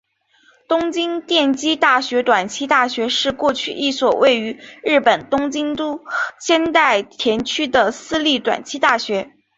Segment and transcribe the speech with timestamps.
[0.67, 6.03] 东京电机大学短期大学是过去一所位于日本东京都
[6.39, 9.31] 千代田区的私立短期大学。